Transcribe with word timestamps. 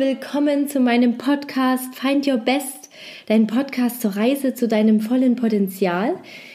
willkommen 0.00 0.66
zu 0.66 0.80
meinem 0.80 1.18
Podcast 1.18 1.94
Find 1.94 2.26
Your 2.26 2.38
Best, 2.38 2.88
dein 3.26 3.46
Podcast 3.46 4.00
zur 4.00 4.16
Reise 4.16 4.54
zu 4.54 4.66
deinem 4.66 5.02
vollen 5.02 5.36
Potenzial. 5.36 6.14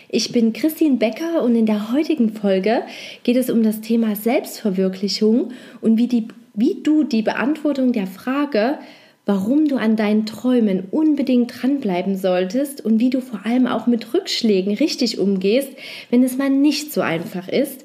Ich 0.09 0.31
bin 0.31 0.51
Christine 0.51 0.97
Becker 0.97 1.43
und 1.43 1.53
in 1.53 1.67
der 1.67 1.91
heutigen 1.91 2.33
Folge 2.33 2.81
geht 3.21 3.37
es 3.37 3.51
um 3.51 3.61
das 3.61 3.81
Thema 3.81 4.15
Selbstverwirklichung 4.15 5.51
und 5.79 5.99
wie, 5.99 6.07
die, 6.07 6.27
wie 6.55 6.81
du 6.81 7.03
die 7.03 7.21
Beantwortung 7.21 7.93
der 7.93 8.07
Frage, 8.07 8.79
warum 9.27 9.67
du 9.67 9.75
an 9.75 9.95
deinen 9.95 10.25
Träumen 10.25 10.85
unbedingt 10.89 11.53
dranbleiben 11.61 12.17
solltest 12.17 12.83
und 12.83 12.99
wie 12.99 13.11
du 13.11 13.21
vor 13.21 13.45
allem 13.45 13.67
auch 13.67 13.85
mit 13.85 14.11
Rückschlägen 14.15 14.73
richtig 14.73 15.19
umgehst, 15.19 15.69
wenn 16.09 16.23
es 16.23 16.35
mal 16.35 16.49
nicht 16.49 16.91
so 16.91 17.01
einfach 17.01 17.47
ist. 17.47 17.83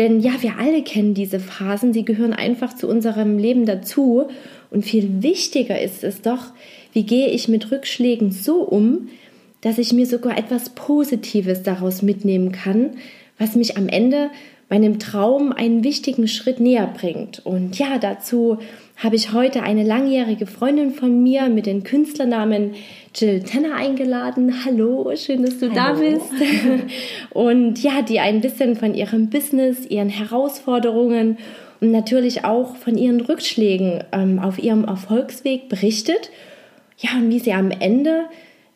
Denn 0.00 0.20
ja, 0.20 0.32
wir 0.40 0.56
alle 0.58 0.82
kennen 0.82 1.12
diese 1.12 1.38
Phasen, 1.38 1.92
sie 1.92 2.06
gehören 2.06 2.32
einfach 2.32 2.74
zu 2.74 2.88
unserem 2.88 3.36
Leben 3.36 3.66
dazu. 3.66 4.28
Und 4.70 4.86
viel 4.86 5.22
wichtiger 5.22 5.78
ist 5.78 6.04
es 6.04 6.22
doch, 6.22 6.54
wie 6.94 7.02
gehe 7.02 7.28
ich 7.28 7.48
mit 7.48 7.70
Rückschlägen 7.70 8.32
so 8.32 8.62
um, 8.62 9.10
dass 9.60 9.76
ich 9.76 9.92
mir 9.92 10.06
sogar 10.06 10.38
etwas 10.38 10.70
Positives 10.70 11.64
daraus 11.64 12.00
mitnehmen 12.00 12.50
kann, 12.50 12.92
was 13.36 13.56
mich 13.56 13.76
am 13.76 13.88
Ende 13.88 14.30
meinem 14.70 15.00
Traum 15.00 15.52
einen 15.52 15.84
wichtigen 15.84 16.28
Schritt 16.28 16.60
näher 16.60 16.86
bringt. 16.86 17.44
Und 17.44 17.78
ja, 17.78 17.98
dazu 17.98 18.56
habe 19.02 19.16
ich 19.16 19.32
heute 19.32 19.62
eine 19.62 19.82
langjährige 19.82 20.46
Freundin 20.46 20.92
von 20.92 21.22
mir 21.22 21.48
mit 21.48 21.64
dem 21.64 21.84
Künstlernamen 21.84 22.74
Jill 23.14 23.42
Tanner 23.42 23.74
eingeladen. 23.74 24.62
Hallo, 24.64 25.10
schön, 25.16 25.42
dass 25.42 25.58
du 25.58 25.70
Hallo. 25.70 25.74
da 25.74 25.92
bist. 25.94 26.30
Und 27.30 27.82
ja, 27.82 28.02
die 28.02 28.20
ein 28.20 28.42
bisschen 28.42 28.76
von 28.76 28.94
ihrem 28.94 29.30
Business, 29.30 29.86
ihren 29.86 30.10
Herausforderungen 30.10 31.38
und 31.80 31.92
natürlich 31.92 32.44
auch 32.44 32.76
von 32.76 32.98
ihren 32.98 33.22
Rückschlägen 33.22 34.04
ähm, 34.12 34.38
auf 34.38 34.58
ihrem 34.58 34.84
Erfolgsweg 34.84 35.70
berichtet. 35.70 36.30
Ja, 36.98 37.16
und 37.16 37.30
wie 37.30 37.38
sie 37.38 37.54
am 37.54 37.70
Ende 37.70 38.24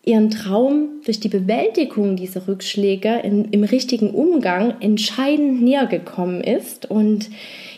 ihren 0.07 0.31
Traum 0.31 1.03
durch 1.05 1.21
die 1.21 1.29
Bewältigung 1.29 2.17
dieser 2.17 2.49
Rückschläge 2.49 3.21
in, 3.23 3.45
im 3.51 3.63
richtigen 3.63 4.13
Umgang 4.13 4.81
entscheidend 4.81 5.61
näher 5.61 5.85
gekommen 5.85 6.41
ist. 6.41 6.91
Und 6.91 7.29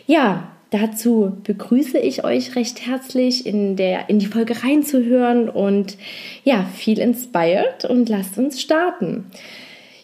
ja, 0.05 0.49
Dazu 0.69 1.31
begrüße 1.43 1.97
ich 1.97 2.25
euch 2.25 2.55
recht 2.55 2.85
herzlich, 2.85 3.45
in, 3.45 3.77
der, 3.77 4.09
in 4.09 4.19
die 4.19 4.25
Folge 4.25 4.63
reinzuhören 4.63 5.49
und 5.49 5.97
ja, 6.43 6.65
viel 6.75 6.99
inspired 6.99 7.85
und 7.85 8.09
lasst 8.09 8.37
uns 8.37 8.61
starten. 8.61 9.25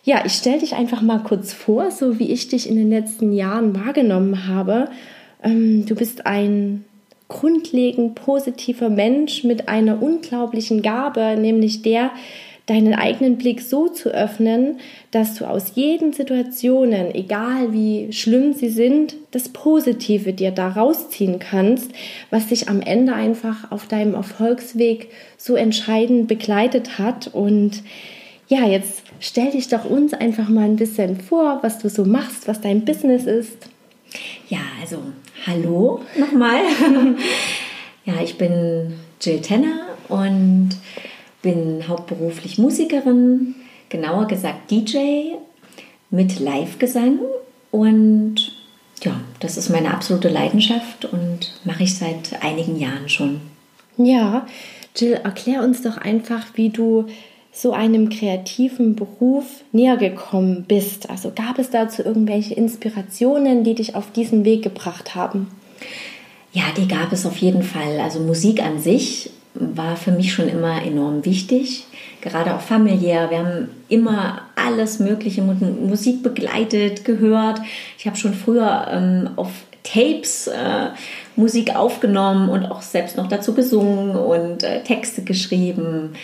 Ja, 0.05 0.23
ich 0.25 0.33
stelle 0.33 0.59
dich 0.59 0.75
einfach 0.75 1.01
mal 1.01 1.19
kurz 1.19 1.53
vor, 1.53 1.91
so 1.91 2.19
wie 2.19 2.31
ich 2.31 2.47
dich 2.47 2.69
in 2.69 2.75
den 2.77 2.89
letzten 2.89 3.33
Jahren 3.33 3.75
wahrgenommen 3.75 4.47
habe. 4.47 4.89
Ähm, 5.41 5.85
du 5.85 5.95
bist 5.95 6.25
ein 6.25 6.85
grundlegend 7.27 8.15
positiver 8.15 8.89
Mensch 8.89 9.43
mit 9.43 9.67
einer 9.67 10.01
unglaublichen 10.01 10.81
Gabe, 10.81 11.35
nämlich 11.37 11.81
der, 11.81 12.11
deinen 12.65 12.93
eigenen 12.93 13.37
Blick 13.37 13.61
so 13.61 13.89
zu 13.89 14.09
öffnen, 14.09 14.79
dass 15.11 15.35
du 15.35 15.45
aus 15.45 15.73
jeden 15.75 16.13
Situationen, 16.13 17.13
egal 17.13 17.73
wie 17.73 18.13
schlimm 18.13 18.53
sie 18.53 18.69
sind, 18.69 19.15
das 19.31 19.49
Positive 19.49 20.31
dir 20.31 20.51
da 20.51 20.69
rausziehen 20.69 21.39
kannst, 21.39 21.91
was 22.29 22.47
dich 22.47 22.69
am 22.69 22.79
Ende 22.79 23.13
einfach 23.13 23.69
auf 23.71 23.87
deinem 23.87 24.13
Erfolgsweg 24.13 25.09
so 25.37 25.55
entscheidend 25.55 26.29
begleitet 26.29 26.97
hat. 26.97 27.27
Und 27.27 27.83
ja, 28.47 28.65
jetzt 28.65 29.03
stell 29.19 29.51
dich 29.51 29.67
doch 29.67 29.83
uns 29.83 30.13
einfach 30.13 30.47
mal 30.47 30.63
ein 30.63 30.77
bisschen 30.77 31.19
vor, 31.19 31.59
was 31.63 31.79
du 31.79 31.89
so 31.89 32.05
machst, 32.05 32.47
was 32.47 32.61
dein 32.61 32.85
Business 32.85 33.25
ist. 33.25 33.67
Ja, 34.47 34.59
also 34.79 34.99
hallo 35.45 36.01
nochmal. 36.17 36.61
ja, 38.05 38.13
ich 38.23 38.37
bin 38.37 38.93
Jill 39.19 39.41
Tenner 39.41 39.87
und 40.07 40.69
bin 41.43 41.87
hauptberuflich 41.87 42.57
Musikerin, 42.57 43.53
genauer 43.89 44.27
gesagt 44.27 44.71
DJ 44.71 45.35
mit 46.09 46.39
Live-Gesang 46.39 47.19
und 47.69 48.35
ja, 49.03 49.19
das 49.39 49.57
ist 49.57 49.69
meine 49.69 49.93
absolute 49.93 50.29
Leidenschaft 50.29 51.05
und 51.05 51.53
mache 51.65 51.83
ich 51.83 51.95
seit 51.95 52.41
einigen 52.41 52.79
Jahren 52.79 53.09
schon. 53.09 53.41
Ja, 53.97 54.47
Jill, 54.95 55.19
erklär 55.23 55.63
uns 55.63 55.83
doch 55.83 55.97
einfach, 55.97 56.45
wie 56.55 56.69
du 56.69 57.07
so 57.51 57.73
einem 57.73 58.09
kreativen 58.09 58.95
Beruf 58.95 59.45
näher 59.71 59.97
gekommen 59.97 60.65
bist. 60.67 61.09
Also 61.09 61.31
gab 61.35 61.59
es 61.59 61.69
dazu 61.69 62.01
irgendwelche 62.01 62.55
Inspirationen, 62.55 63.63
die 63.63 63.75
dich 63.75 63.95
auf 63.95 64.11
diesen 64.11 64.43
Weg 64.45 64.63
gebracht 64.63 65.13
haben? 65.13 65.47
Ja, 66.51 66.63
die 66.77 66.87
gab 66.87 67.11
es 67.11 67.25
auf 67.25 67.37
jeden 67.37 67.63
Fall. 67.63 67.99
Also 67.99 68.19
Musik 68.19 68.63
an 68.63 68.79
sich 68.79 69.29
war 69.55 69.95
für 69.95 70.11
mich 70.11 70.33
schon 70.33 70.49
immer 70.49 70.83
enorm 70.83 71.25
wichtig, 71.25 71.85
gerade 72.21 72.55
auch 72.55 72.61
familiär. 72.61 73.29
Wir 73.29 73.39
haben 73.39 73.69
immer 73.87 74.41
alles 74.55 74.99
Mögliche 74.99 75.41
mit 75.41 75.61
Musik 75.81 76.23
begleitet, 76.23 77.05
gehört. 77.05 77.59
Ich 77.97 78.07
habe 78.07 78.17
schon 78.17 78.33
früher 78.33 78.87
ähm, 78.89 79.29
auf 79.35 79.51
Tapes 79.83 80.47
äh, 80.47 80.89
Musik 81.35 81.75
aufgenommen 81.75 82.49
und 82.49 82.65
auch 82.65 82.81
selbst 82.81 83.17
noch 83.17 83.27
dazu 83.27 83.53
gesungen 83.53 84.15
und 84.15 84.63
äh, 84.63 84.81
Texte 84.83 85.23
geschrieben. 85.23 86.15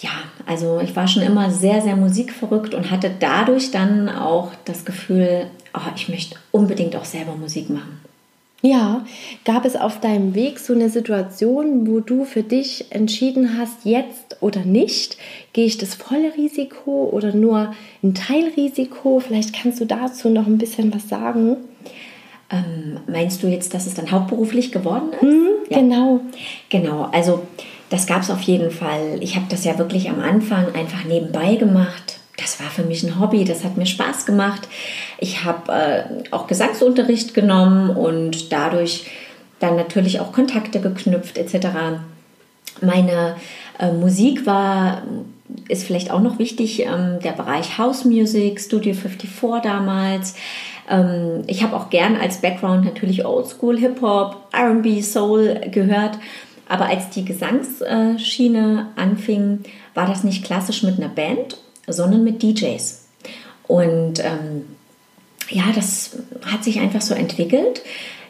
Ja, 0.00 0.10
also 0.46 0.80
ich 0.80 0.94
war 0.96 1.08
schon 1.08 1.22
immer 1.22 1.50
sehr, 1.50 1.82
sehr 1.82 1.96
musikverrückt 1.96 2.74
und 2.74 2.90
hatte 2.90 3.10
dadurch 3.18 3.70
dann 3.70 4.08
auch 4.08 4.52
das 4.64 4.84
Gefühl, 4.84 5.46
oh, 5.74 5.90
ich 5.96 6.08
möchte 6.08 6.36
unbedingt 6.50 6.96
auch 6.96 7.04
selber 7.04 7.34
Musik 7.34 7.68
machen. 7.68 8.00
Ja, 8.60 9.04
gab 9.44 9.64
es 9.64 9.76
auf 9.76 10.00
deinem 10.00 10.34
Weg 10.34 10.58
so 10.58 10.72
eine 10.72 10.90
Situation, 10.90 11.86
wo 11.86 12.00
du 12.00 12.24
für 12.24 12.42
dich 12.42 12.86
entschieden 12.90 13.56
hast, 13.56 13.84
jetzt 13.84 14.36
oder 14.40 14.62
nicht? 14.62 15.16
Gehe 15.52 15.66
ich 15.66 15.78
das 15.78 15.94
volle 15.94 16.34
Risiko 16.36 17.08
oder 17.12 17.32
nur 17.32 17.72
ein 18.02 18.14
Teilrisiko? 18.14 19.20
Vielleicht 19.20 19.54
kannst 19.54 19.80
du 19.80 19.84
dazu 19.84 20.28
noch 20.28 20.48
ein 20.48 20.58
bisschen 20.58 20.92
was 20.92 21.08
sagen. 21.08 21.56
Ähm, 22.50 22.98
meinst 23.06 23.44
du 23.44 23.46
jetzt, 23.46 23.74
dass 23.74 23.86
es 23.86 23.94
dann 23.94 24.10
hauptberuflich 24.10 24.72
geworden 24.72 25.10
ist? 25.12 25.22
Mhm, 25.22 25.48
ja. 25.70 25.78
Genau. 25.78 26.20
Genau, 26.68 27.08
also 27.12 27.46
das 27.90 28.08
gab 28.08 28.22
es 28.22 28.30
auf 28.30 28.40
jeden 28.42 28.72
Fall. 28.72 29.18
Ich 29.20 29.36
habe 29.36 29.46
das 29.48 29.64
ja 29.64 29.78
wirklich 29.78 30.10
am 30.10 30.20
Anfang 30.20 30.74
einfach 30.74 31.04
nebenbei 31.04 31.54
gemacht 31.54 32.18
das 32.38 32.60
war 32.60 32.70
für 32.70 32.84
mich 32.84 33.02
ein 33.02 33.20
Hobby, 33.20 33.44
das 33.44 33.64
hat 33.64 33.76
mir 33.76 33.86
Spaß 33.86 34.24
gemacht. 34.24 34.68
Ich 35.18 35.44
habe 35.44 35.72
äh, 35.72 36.04
auch 36.30 36.46
Gesangsunterricht 36.46 37.34
genommen 37.34 37.90
und 37.90 38.52
dadurch 38.52 39.06
dann 39.58 39.76
natürlich 39.76 40.20
auch 40.20 40.32
Kontakte 40.32 40.80
geknüpft 40.80 41.36
etc. 41.36 41.68
Meine 42.80 43.36
äh, 43.78 43.92
Musik 43.92 44.46
war, 44.46 45.02
ist 45.68 45.84
vielleicht 45.84 46.10
auch 46.10 46.20
noch 46.20 46.38
wichtig, 46.38 46.80
ähm, 46.80 47.18
der 47.22 47.32
Bereich 47.32 47.78
House 47.78 48.04
Music, 48.04 48.60
Studio 48.60 48.94
54 48.94 49.30
damals. 49.62 50.34
Ähm, 50.88 51.42
ich 51.46 51.62
habe 51.62 51.76
auch 51.76 51.90
gern 51.90 52.16
als 52.16 52.40
Background 52.40 52.84
natürlich 52.84 53.24
Oldschool, 53.24 53.78
Hip-Hop, 53.78 54.36
RB, 54.54 55.02
Soul 55.02 55.60
gehört. 55.72 56.18
Aber 56.68 56.86
als 56.86 57.10
die 57.10 57.24
Gesangsschiene 57.24 58.88
anfing, 58.94 59.60
war 59.94 60.06
das 60.06 60.22
nicht 60.22 60.44
klassisch 60.44 60.82
mit 60.82 60.98
einer 60.98 61.08
Band, 61.08 61.56
sondern 61.86 62.22
mit 62.22 62.42
DJs. 62.42 63.06
Und 63.66 64.20
ähm, 64.20 64.64
ja, 65.50 65.64
das 65.74 66.16
hat 66.44 66.64
sich 66.64 66.80
einfach 66.80 67.00
so 67.00 67.14
entwickelt, 67.14 67.82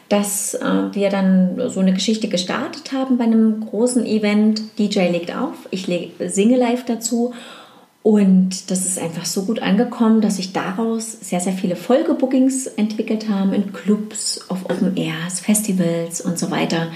dass 0.09 0.55
äh, 0.55 0.93
wir 0.93 1.09
dann 1.09 1.69
so 1.69 1.79
eine 1.79 1.93
Geschichte 1.93 2.27
gestartet 2.27 2.91
haben 2.91 3.17
bei 3.17 3.25
einem 3.25 3.65
großen 3.65 4.05
Event. 4.05 4.61
DJ 4.79 5.09
legt 5.09 5.35
auf, 5.35 5.53
ich 5.71 5.87
singe 6.19 6.57
live 6.57 6.85
dazu. 6.85 7.33
Und 8.01 8.71
das 8.71 8.85
ist 8.85 8.97
einfach 8.97 9.25
so 9.25 9.43
gut 9.43 9.61
angekommen, 9.61 10.21
dass 10.21 10.37
sich 10.37 10.53
daraus 10.53 11.11
sehr, 11.11 11.41
sehr 11.41 11.53
viele 11.53 11.75
Folgebookings 11.75 12.65
entwickelt 12.65 13.29
haben 13.29 13.53
in 13.53 13.73
Clubs, 13.73 14.45
auf 14.49 14.65
Open 14.65 14.95
Airs, 14.95 15.41
Festivals 15.41 16.21
und 16.21 16.39
so 16.39 16.49
weiter. 16.49 16.87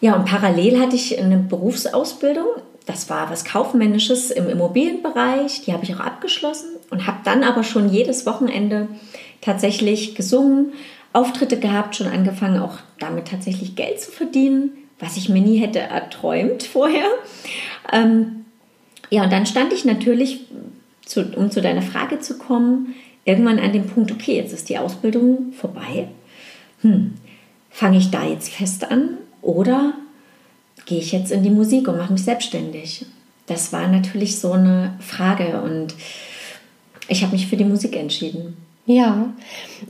Ja, 0.00 0.14
und 0.14 0.24
parallel 0.24 0.80
hatte 0.80 0.94
ich 0.94 1.18
eine 1.18 1.38
Berufsausbildung 1.38 2.46
das 2.88 3.10
war 3.10 3.30
was 3.30 3.44
Kaufmännisches 3.44 4.30
im 4.30 4.48
Immobilienbereich, 4.48 5.60
die 5.60 5.74
habe 5.74 5.84
ich 5.84 5.94
auch 5.94 6.00
abgeschlossen 6.00 6.70
und 6.88 7.06
habe 7.06 7.18
dann 7.22 7.44
aber 7.44 7.62
schon 7.62 7.90
jedes 7.90 8.24
Wochenende 8.24 8.88
tatsächlich 9.42 10.14
gesungen, 10.14 10.72
Auftritte 11.12 11.58
gehabt, 11.58 11.96
schon 11.96 12.06
angefangen 12.06 12.62
auch 12.62 12.78
damit 12.98 13.28
tatsächlich 13.28 13.76
Geld 13.76 14.00
zu 14.00 14.10
verdienen, 14.10 14.70
was 14.98 15.18
ich 15.18 15.28
mir 15.28 15.42
nie 15.42 15.58
hätte 15.58 15.80
erträumt 15.80 16.62
vorher. 16.72 17.08
Ähm, 17.92 18.46
ja, 19.10 19.24
und 19.24 19.32
dann 19.32 19.44
stand 19.44 19.74
ich 19.74 19.84
natürlich, 19.84 20.46
zu, 21.04 21.24
um 21.36 21.50
zu 21.50 21.60
deiner 21.60 21.82
Frage 21.82 22.20
zu 22.20 22.38
kommen, 22.38 22.94
irgendwann 23.26 23.58
an 23.58 23.74
dem 23.74 23.86
Punkt, 23.86 24.10
okay, 24.10 24.36
jetzt 24.36 24.54
ist 24.54 24.70
die 24.70 24.78
Ausbildung 24.78 25.52
vorbei. 25.52 26.08
Hm, 26.80 27.14
fange 27.68 27.98
ich 27.98 28.10
da 28.10 28.24
jetzt 28.24 28.48
fest 28.48 28.90
an 28.90 29.18
oder 29.42 29.92
gehe 30.88 30.98
ich 30.98 31.12
jetzt 31.12 31.30
in 31.30 31.42
die 31.42 31.50
Musik 31.50 31.86
und 31.86 31.98
mache 31.98 32.12
mich 32.12 32.24
selbstständig? 32.24 33.04
Das 33.46 33.72
war 33.72 33.86
natürlich 33.88 34.38
so 34.38 34.52
eine 34.52 34.94
Frage 35.00 35.60
und 35.62 35.94
ich 37.08 37.22
habe 37.22 37.32
mich 37.32 37.46
für 37.46 37.56
die 37.56 37.64
Musik 37.64 37.96
entschieden. 37.96 38.56
Ja, 38.86 39.34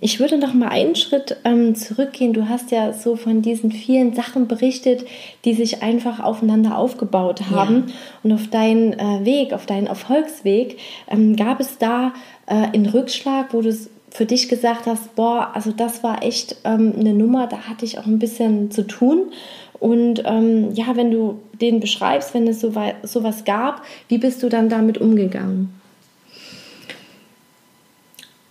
ich 0.00 0.18
würde 0.18 0.38
noch 0.38 0.54
mal 0.54 0.70
einen 0.70 0.96
Schritt 0.96 1.36
ähm, 1.44 1.76
zurückgehen. 1.76 2.32
Du 2.32 2.48
hast 2.48 2.72
ja 2.72 2.92
so 2.92 3.14
von 3.14 3.42
diesen 3.42 3.70
vielen 3.70 4.12
Sachen 4.12 4.48
berichtet, 4.48 5.06
die 5.44 5.54
sich 5.54 5.84
einfach 5.84 6.18
aufeinander 6.18 6.76
aufgebaut 6.76 7.48
haben. 7.48 7.84
Ja. 7.86 7.94
Und 8.24 8.32
auf 8.32 8.48
deinen 8.48 8.94
äh, 8.94 9.24
Weg, 9.24 9.52
auf 9.52 9.66
deinen 9.66 9.86
Erfolgsweg, 9.86 10.78
ähm, 11.06 11.36
gab 11.36 11.60
es 11.60 11.78
da 11.78 12.12
äh, 12.46 12.54
einen 12.54 12.86
Rückschlag, 12.86 13.54
wo 13.54 13.62
du 13.62 13.72
für 14.10 14.26
dich 14.26 14.48
gesagt 14.48 14.86
hast, 14.86 15.14
boah, 15.14 15.50
also 15.54 15.70
das 15.70 16.02
war 16.02 16.24
echt 16.24 16.56
ähm, 16.64 16.94
eine 16.98 17.12
Nummer, 17.12 17.46
da 17.46 17.68
hatte 17.68 17.84
ich 17.84 18.00
auch 18.00 18.06
ein 18.06 18.18
bisschen 18.18 18.72
zu 18.72 18.84
tun. 18.84 19.30
Und 19.80 20.22
ähm, 20.24 20.72
ja, 20.74 20.96
wenn 20.96 21.10
du 21.10 21.40
den 21.60 21.80
beschreibst, 21.80 22.34
wenn 22.34 22.46
es 22.48 22.60
so 22.60 22.72
sowas 23.02 23.44
gab, 23.44 23.82
wie 24.08 24.18
bist 24.18 24.42
du 24.42 24.48
dann 24.48 24.68
damit 24.68 24.98
umgegangen? 24.98 25.72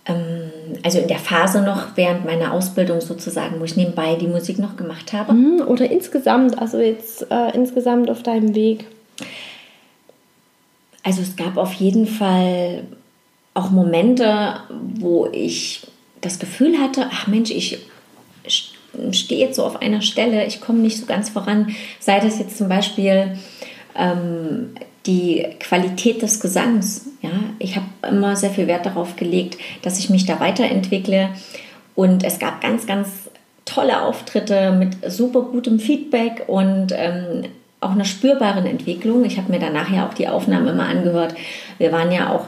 Ähm, 0.06 0.50
also 0.82 0.98
in 0.98 1.08
der 1.08 1.18
Phase 1.18 1.60
noch 1.62 1.96
während 1.96 2.24
meiner 2.24 2.52
Ausbildung 2.52 3.00
sozusagen, 3.00 3.60
wo 3.60 3.64
ich 3.64 3.76
nebenbei 3.76 4.14
die 4.14 4.26
Musik 4.26 4.58
noch 4.58 4.76
gemacht 4.76 5.12
habe. 5.12 5.34
Mhm, 5.34 5.60
oder 5.66 5.90
insgesamt, 5.90 6.58
also 6.58 6.78
jetzt 6.78 7.30
äh, 7.30 7.54
insgesamt 7.54 8.10
auf 8.10 8.22
deinem 8.22 8.54
Weg. 8.54 8.86
Also 11.02 11.22
es 11.22 11.36
gab 11.36 11.56
auf 11.56 11.74
jeden 11.74 12.06
Fall 12.06 12.84
auch 13.54 13.70
Momente, 13.70 14.60
wo 14.94 15.26
ich 15.26 15.86
das 16.20 16.38
Gefühl 16.38 16.78
hatte, 16.78 17.08
ach 17.10 17.26
Mensch, 17.26 17.50
ich 17.50 17.78
stehe 19.12 19.46
jetzt 19.46 19.56
so 19.56 19.64
auf 19.64 19.80
einer 19.80 20.02
Stelle, 20.02 20.46
ich 20.46 20.60
komme 20.60 20.80
nicht 20.80 20.98
so 20.98 21.06
ganz 21.06 21.30
voran. 21.30 21.74
Sei 22.00 22.20
das 22.20 22.38
jetzt 22.38 22.58
zum 22.58 22.68
Beispiel 22.68 23.38
ähm, 23.96 24.70
die 25.06 25.46
Qualität 25.60 26.22
des 26.22 26.40
Gesangs. 26.40 27.06
Ja, 27.22 27.30
ich 27.58 27.76
habe 27.76 27.86
immer 28.08 28.36
sehr 28.36 28.50
viel 28.50 28.66
Wert 28.66 28.86
darauf 28.86 29.16
gelegt, 29.16 29.58
dass 29.82 29.98
ich 29.98 30.10
mich 30.10 30.26
da 30.26 30.40
weiterentwickle. 30.40 31.30
Und 31.94 32.24
es 32.24 32.38
gab 32.38 32.60
ganz, 32.60 32.86
ganz 32.86 33.08
tolle 33.64 34.02
Auftritte 34.02 34.72
mit 34.72 35.10
super 35.10 35.42
gutem 35.42 35.78
Feedback 35.80 36.44
und 36.46 36.92
ähm, 36.96 37.44
auch 37.80 37.90
einer 37.90 38.04
spürbaren 38.04 38.66
Entwicklung. 38.66 39.24
Ich 39.24 39.36
habe 39.36 39.52
mir 39.52 39.58
danach 39.58 39.90
ja 39.90 40.06
auch 40.06 40.14
die 40.14 40.28
Aufnahmen 40.28 40.68
immer 40.68 40.86
angehört. 40.86 41.34
Wir 41.78 41.92
waren 41.92 42.10
ja 42.10 42.32
auch 42.32 42.46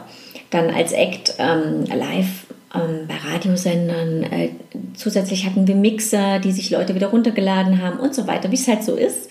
dann 0.49 0.69
als 0.69 0.91
Act 0.91 1.35
ähm, 1.39 1.85
live 1.85 2.40
ähm, 2.73 3.07
bei 3.07 3.15
Radiosendern. 3.15 4.23
Äh, 4.23 4.49
zusätzlich 4.95 5.45
hatten 5.45 5.67
wir 5.67 5.75
Mixer, 5.75 6.39
die 6.39 6.51
sich 6.51 6.69
Leute 6.69 6.95
wieder 6.95 7.07
runtergeladen 7.07 7.81
haben 7.81 7.99
und 7.99 8.15
so 8.15 8.27
weiter, 8.27 8.51
wie 8.51 8.55
es 8.55 8.67
halt 8.67 8.83
so 8.83 8.95
ist. 8.95 9.29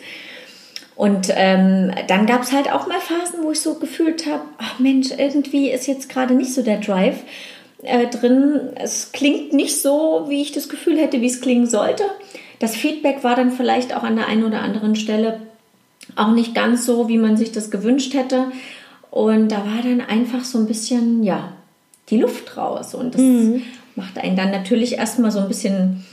Und 0.97 1.29
ähm, 1.35 1.93
dann 2.09 2.27
gab 2.27 2.43
es 2.43 2.53
halt 2.53 2.71
auch 2.71 2.87
mal 2.87 3.01
Phasen, 3.01 3.43
wo 3.43 3.53
ich 3.53 3.61
so 3.61 3.75
gefühlt 3.75 4.27
habe, 4.27 4.43
ach 4.59 4.79
Mensch, 4.79 5.09
irgendwie 5.17 5.71
ist 5.71 5.87
jetzt 5.87 6.11
gerade 6.11 6.35
nicht 6.35 6.53
so 6.53 6.63
der 6.63 6.79
Drive 6.79 7.21
äh, 7.83 8.07
drin. 8.09 8.61
Es 8.75 9.13
klingt 9.13 9.55
nicht 9.55 9.81
so, 9.81 10.27
wie 10.29 10.43
ich 10.43 10.53
das 10.53 10.69
Gefühl 10.69 10.99
hätte, 10.99 11.23
wie 11.23 11.27
es 11.27 11.41
klingen 11.41 11.67
sollte. 11.67 12.05
Das 12.59 12.77
Feedback 12.77 13.25
war 13.25 13.35
dann 13.35 13.51
vielleicht 13.51 13.97
auch 13.97 14.03
an 14.03 14.17
der 14.17 14.29
einen 14.29 14.45
oder 14.45 14.61
anderen 14.61 14.95
Stelle 14.95 15.41
auch 16.17 16.33
nicht 16.33 16.55
ganz 16.55 16.85
so, 16.85 17.09
wie 17.09 17.17
man 17.17 17.39
sich 17.39 17.53
das 17.53 17.71
gewünscht 17.71 18.13
hätte. 18.13 18.53
Und 19.11 19.49
da 19.49 19.65
war 19.65 19.83
dann 19.83 20.03
einfach 20.03 20.45
so 20.45 20.59
ein 20.59 20.67
bisschen, 20.67 21.23
ja, 21.23 21.55
die 22.09 22.19
Luft 22.19 22.57
raus. 22.57 22.95
Und 22.95 23.15
das 23.15 23.21
mhm. 23.21 23.63
macht 23.97 24.19
einen 24.19 24.37
dann 24.37 24.51
natürlich 24.51 24.99
erstmal 24.99 25.31
so 25.31 25.41
ein 25.41 25.49
bisschen 25.49 26.05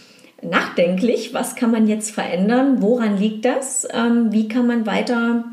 nachdenklich. 0.42 1.34
Was 1.34 1.56
kann 1.56 1.72
man 1.72 1.88
jetzt 1.88 2.12
verändern? 2.12 2.82
Woran 2.82 3.18
liegt 3.18 3.46
das? 3.46 3.88
Ähm, 3.92 4.32
wie 4.32 4.48
kann 4.48 4.68
man 4.68 4.86
weiter 4.86 5.46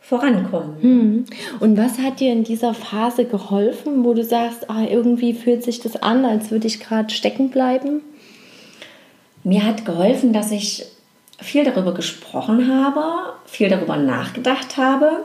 vorankommen? 0.00 0.76
Mhm. 0.80 1.24
Und 1.60 1.76
was 1.76 1.98
hat 1.98 2.20
dir 2.20 2.32
in 2.32 2.44
dieser 2.44 2.74
Phase 2.74 3.24
geholfen, 3.24 4.04
wo 4.04 4.14
du 4.14 4.24
sagst, 4.24 4.70
ah, 4.70 4.84
irgendwie 4.88 5.34
fühlt 5.34 5.62
sich 5.62 5.80
das 5.80 6.02
an, 6.02 6.24
als 6.24 6.50
würde 6.50 6.66
ich 6.66 6.80
gerade 6.80 7.10
stecken 7.10 7.50
bleiben? 7.50 8.02
Mir 9.42 9.64
hat 9.64 9.84
geholfen, 9.84 10.32
dass 10.32 10.50
ich 10.50 10.86
viel 11.38 11.64
darüber 11.64 11.94
gesprochen 11.94 12.68
habe, 12.68 13.32
viel 13.46 13.70
darüber 13.70 13.96
nachgedacht 13.96 14.76
habe 14.76 15.24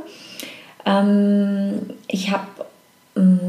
ähm, 0.86 1.82
ich 2.08 2.32
habe 2.32 2.48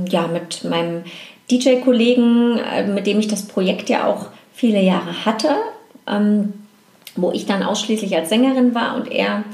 ja 0.08 0.26
mit 0.28 0.64
meinem 0.64 1.02
DJ-Kollegen, 1.50 2.58
äh, 2.58 2.86
mit 2.86 3.06
dem 3.06 3.18
ich 3.18 3.28
das 3.28 3.46
Projekt 3.46 3.88
ja 3.88 4.06
auch 4.06 4.26
viele 4.52 4.80
Jahre 4.80 5.24
hatte, 5.24 5.56
ähm, 6.06 6.54
wo 7.14 7.32
ich 7.32 7.46
dann 7.46 7.62
ausschließlich 7.62 8.14
als 8.16 8.28
Sängerin 8.28 8.74
war 8.74 8.96
und 8.96 9.10
er 9.10 9.44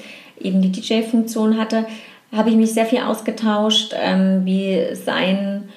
eben 0.40 0.62
die 0.62 0.72
DJ-Funktion 0.72 1.58
hatte, 1.58 1.86
habe 2.34 2.50
ich 2.50 2.56
mich 2.56 2.72
sehr 2.72 2.86
viel 2.86 3.00
ausgetauscht, 3.00 3.94
ähm, 3.94 4.44
wie 4.44 4.94
sein 4.94 5.68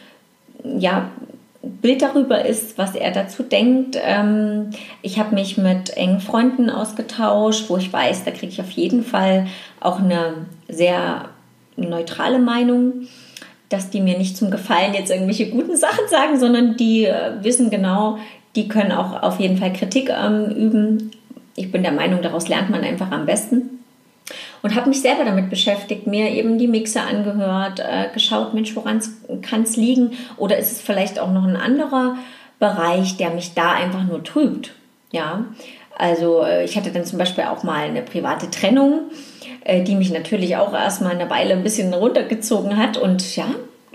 ja, 0.64 1.10
Bild 1.62 2.02
darüber 2.02 2.46
ist, 2.46 2.78
was 2.78 2.96
er 2.96 3.12
dazu 3.12 3.44
denkt. 3.44 3.98
Ähm, 4.02 4.72
ich 5.02 5.20
habe 5.20 5.36
mich 5.36 5.58
mit 5.58 5.96
engen 5.98 6.22
Freunden 6.22 6.70
ausgetauscht, 6.70 7.70
wo 7.70 7.78
ich 7.78 7.92
weiß, 7.92 8.24
da 8.24 8.32
kriege 8.32 8.52
ich 8.52 8.62
auf 8.62 8.72
jeden 8.72 9.04
Fall 9.04 9.48
auch 9.80 10.00
eine 10.00 10.46
sehr 10.68 11.30
neutrale 11.76 12.40
Meinung, 12.40 13.08
dass 13.70 13.90
die 13.90 14.02
mir 14.02 14.18
nicht 14.18 14.38
zum 14.38 14.52
Gefallen 14.52 14.94
jetzt 14.94 15.12
irgendwelche 15.12 15.50
guten 15.50 15.76
Sachen 15.76 16.08
sagen, 16.10 16.40
sondern 16.40 16.78
die 16.78 17.06
äh, 17.06 17.32
wissen 17.42 17.70
genau, 17.70 18.18
die 18.56 18.68
können 18.68 18.92
auch 18.92 19.22
auf 19.22 19.40
jeden 19.40 19.58
Fall 19.58 19.74
Kritik 19.74 20.10
ähm, 20.10 20.50
üben. 20.52 21.12
Ich 21.56 21.72
bin 21.72 21.84
der 21.84 21.92
Meinung, 21.92 22.22
daraus 22.22 22.48
lernt 22.48 22.70
man 22.70 22.84
einfach 22.84 23.12
am 23.12 23.26
besten. 23.26 23.84
Und 24.62 24.76
habe 24.76 24.90
mich 24.90 25.02
selber 25.02 25.26
damit 25.26 25.50
beschäftigt, 25.50 26.08
mir 26.08 26.32
eben 26.32 26.58
die 26.58 26.68
Mixer 26.68 27.06
angehört, 27.06 27.80
äh, 27.80 28.10
geschaut, 28.14 28.54
Mensch, 28.54 28.76
woran 28.76 29.00
kann 29.42 29.64
es 29.64 29.76
liegen? 29.76 30.12
Oder 30.38 30.58
ist 30.58 30.72
es 30.72 30.82
vielleicht 30.82 31.20
auch 31.20 31.32
noch 31.32 31.44
ein 31.44 31.56
anderer 31.56 32.18
Bereich, 32.60 33.18
der 33.18 33.30
mich 33.30 33.54
da 33.54 33.74
einfach 33.74 34.04
nur 34.04 34.24
trübt? 34.24 34.74
Ja, 35.12 35.46
also 35.98 36.44
äh, 36.44 36.66
ich 36.66 36.78
hatte 36.78 36.92
dann 36.92 37.06
zum 37.06 37.20
Beispiel 37.20 37.46
auch 37.46 37.64
mal 37.64 37.86
eine 37.86 38.02
private 38.02 38.50
Trennung 38.52 39.10
äh, 39.66 39.84
die 39.84 39.96
mich 39.96 40.12
natürlich 40.12 40.56
auch 40.56 40.74
erstmal 40.74 41.14
eine 41.14 41.30
Weile 41.30 41.54
ein 41.54 41.64
bisschen 41.64 41.94
runtergezogen 41.94 42.78
hat. 42.78 42.98
Und 42.98 43.36
ja, 43.36 43.48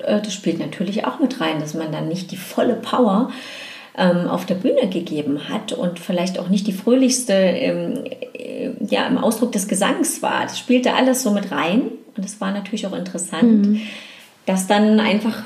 äh, 0.04 0.20
das 0.20 0.34
spielt 0.34 0.58
natürlich 0.58 1.06
auch 1.06 1.20
mit 1.20 1.40
rein, 1.40 1.60
dass 1.60 1.74
man 1.74 1.92
dann 1.92 2.08
nicht 2.08 2.32
die 2.32 2.36
volle 2.36 2.74
Power 2.74 3.30
ähm, 3.96 4.26
auf 4.28 4.44
der 4.44 4.56
Bühne 4.56 4.88
gegeben 4.88 5.48
hat 5.48 5.72
und 5.72 5.98
vielleicht 5.98 6.38
auch 6.38 6.48
nicht 6.48 6.66
die 6.66 6.72
fröhlichste 6.72 7.32
ähm, 7.32 8.04
äh, 8.34 8.70
ja, 8.88 9.06
im 9.06 9.16
Ausdruck 9.16 9.52
des 9.52 9.68
Gesangs 9.68 10.22
war. 10.22 10.42
Das 10.42 10.58
spielte 10.58 10.94
alles 10.94 11.22
so 11.22 11.30
mit 11.30 11.52
rein 11.52 11.82
und 12.16 12.24
es 12.24 12.40
war 12.40 12.50
natürlich 12.50 12.86
auch 12.88 12.96
interessant, 12.96 13.66
mhm. 13.66 13.80
das 14.46 14.66
dann 14.66 14.98
einfach 14.98 15.44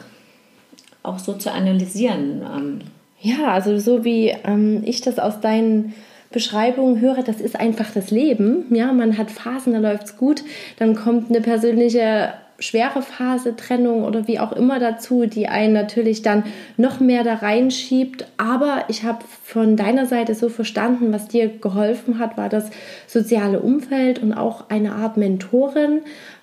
auch 1.03 1.19
so 1.19 1.35
zu 1.35 1.53
analysieren. 1.53 2.43
Ähm. 2.43 2.79
Ja, 3.21 3.49
also 3.49 3.79
so 3.79 4.05
wie 4.05 4.35
ähm, 4.45 4.83
ich 4.87 5.03
das 5.03 5.19
aus 5.19 5.41
deinen 5.41 5.93
Beschreibungen 6.35 7.01
höre, 7.01 7.23
das 7.23 7.41
ist 7.41 7.59
einfach 7.59 7.91
das 7.95 8.11
Leben. 8.11 8.67
Ja, 8.71 8.93
man 8.93 9.17
hat 9.17 9.31
Phasen, 9.31 9.73
da 9.73 9.79
läuft 9.79 10.05
es 10.05 10.17
gut, 10.17 10.43
dann 10.79 10.97
kommt 10.97 11.31
eine 11.31 11.41
persönliche 11.41 12.35
schwere 12.59 13.03
Phase, 13.03 13.57
Trennung 13.57 14.05
oder 14.05 14.27
wie 14.27 14.39
auch 14.39 14.53
immer 14.53 14.79
dazu, 14.79 15.27
die 15.27 15.49
einen 15.49 15.73
natürlich 15.73 16.23
dann 16.23 16.45
noch 16.77 17.01
mehr 17.01 17.25
da 17.25 17.35
reinschiebt. 17.35 18.27
Aber 18.37 18.85
ich 18.89 19.05
habe 19.05 19.25
von 19.45 19.77
deiner 19.77 20.07
Seite 20.07 20.35
so 20.35 20.49
verstanden, 20.49 21.13
was 21.13 21.29
dir 21.29 21.49
geholfen 21.49 22.19
hat, 22.19 22.37
war 22.37 22.49
das 22.49 22.71
soziale 23.07 23.61
Umfeld 23.61 24.21
und 24.23 24.33
auch 24.33 24.71
eine 24.71 24.93
Art 24.95 25.17
Mentorin, 25.17 26.01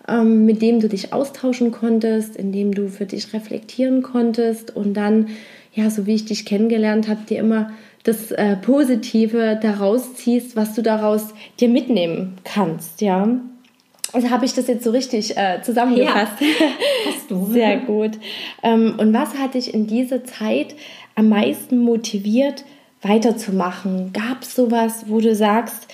ähm, 0.08 0.46
mit 0.46 0.62
dem 0.62 0.80
du 0.80 0.88
dich 0.88 1.14
austauschen 1.14 1.72
konntest, 1.72 2.36
in 2.36 2.52
dem 2.52 2.74
du 2.74 2.88
für 2.88 3.06
dich 3.06 3.34
reflektieren 3.34 4.02
konntest 4.04 4.76
und 4.76 4.96
dann, 4.96 5.28
ja, 5.74 5.90
so 5.90 6.06
wie 6.06 6.16
ich 6.16 6.26
dich 6.26 6.46
kennengelernt 6.46 7.08
habe, 7.08 7.22
dir 7.28 7.40
immer 7.40 7.72
das 8.04 8.32
äh, 8.32 8.56
Positive 8.56 9.60
daraus 9.62 10.16
ziehst, 10.16 10.56
was 10.56 10.74
du 10.74 10.82
daraus 10.82 11.34
dir 11.60 11.70
mitnehmen 11.70 12.38
kannst, 12.44 13.02
ja. 13.02 13.28
Also 14.14 14.30
habe 14.30 14.46
ich 14.46 14.54
das 14.54 14.68
jetzt 14.68 14.84
so 14.84 14.92
richtig 14.92 15.38
äh, 15.38 15.62
zusammengefasst. 15.62 16.34
Ja, 16.42 16.48
hast 17.08 17.32
du. 17.32 17.52
Sehr 17.52 17.78
gut. 17.78 18.12
Ähm, 18.62 18.96
und 18.98 19.14
was 19.14 19.38
hat 19.38 19.54
dich 19.54 19.74
in 19.74 19.88
dieser 19.88 20.26
Zeit 20.26 20.76
am 21.16 21.30
meisten 21.30 21.80
motiviert, 21.80 22.66
weiterzumachen? 23.02 24.12
Gab 24.12 24.42
es 24.42 24.56
sowas, 24.56 25.06
wo 25.08 25.22
du 25.22 25.34
sagst, 25.34 25.88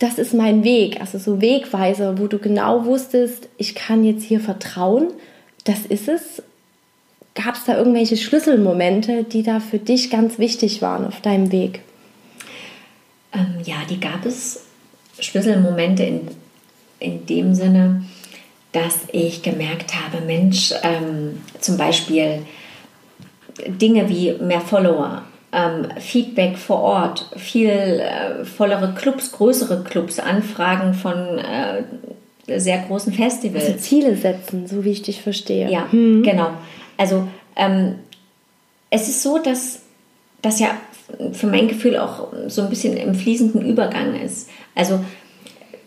das 0.00 0.18
ist 0.18 0.32
mein 0.32 0.64
Weg, 0.64 1.00
also 1.00 1.18
so 1.18 1.40
Wegweiser, 1.42 2.18
wo 2.18 2.26
du 2.26 2.38
genau 2.38 2.86
wusstest, 2.86 3.48
ich 3.58 3.74
kann 3.74 4.02
jetzt 4.02 4.24
hier 4.24 4.40
vertrauen, 4.40 5.08
das 5.64 5.84
ist 5.84 6.08
es 6.08 6.42
Gab 7.34 7.54
es 7.54 7.64
da 7.64 7.76
irgendwelche 7.76 8.16
Schlüsselmomente, 8.16 9.24
die 9.24 9.42
da 9.42 9.60
für 9.60 9.78
dich 9.78 10.10
ganz 10.10 10.38
wichtig 10.38 10.82
waren 10.82 11.06
auf 11.06 11.20
deinem 11.20 11.52
Weg? 11.52 11.80
Ähm, 13.32 13.56
ja, 13.64 13.76
die 13.88 14.00
gab 14.00 14.26
es. 14.26 14.66
Schlüsselmomente 15.20 16.02
in, 16.02 16.28
in 16.98 17.26
dem 17.26 17.54
Sinne, 17.54 18.04
dass 18.72 19.00
ich 19.12 19.42
gemerkt 19.42 19.94
habe, 19.94 20.24
Mensch, 20.24 20.72
ähm, 20.82 21.42
zum 21.60 21.76
Beispiel 21.76 22.42
Dinge 23.66 24.08
wie 24.08 24.32
mehr 24.32 24.60
Follower, 24.60 25.22
ähm, 25.52 25.88
Feedback 25.98 26.56
vor 26.56 26.80
Ort, 26.80 27.26
viel 27.36 27.68
äh, 27.68 28.44
vollere 28.44 28.94
Clubs, 28.94 29.32
größere 29.32 29.82
Clubs, 29.82 30.18
Anfragen 30.18 30.94
von 30.94 31.38
äh, 31.38 31.82
sehr 32.58 32.78
großen 32.78 33.12
Festivals. 33.12 33.64
Also 33.64 33.78
Ziele 33.78 34.16
setzen, 34.16 34.66
so 34.66 34.84
wie 34.84 34.90
ich 34.90 35.02
dich 35.02 35.22
verstehe. 35.22 35.70
Ja, 35.70 35.90
hm. 35.90 36.22
genau. 36.22 36.50
Also 36.96 37.26
ähm, 37.56 37.96
es 38.90 39.08
ist 39.08 39.22
so, 39.22 39.38
dass 39.38 39.82
das 40.42 40.60
ja 40.60 40.68
für 41.32 41.46
mein 41.46 41.68
Gefühl 41.68 41.96
auch 41.96 42.28
so 42.46 42.62
ein 42.62 42.70
bisschen 42.70 42.96
im 42.96 43.14
fließenden 43.14 43.62
Übergang 43.62 44.14
ist. 44.20 44.48
Also 44.74 45.04